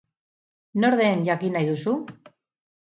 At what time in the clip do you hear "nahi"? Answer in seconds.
1.59-1.71